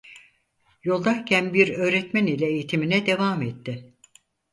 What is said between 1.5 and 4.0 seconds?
bir öğretmen ile eğitimine devam etti.